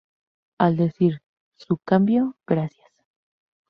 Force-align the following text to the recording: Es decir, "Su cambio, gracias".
Es 0.59 0.77
decir, 0.77 1.21
"Su 1.59 1.77
cambio, 1.77 2.35
gracias". 2.47 2.91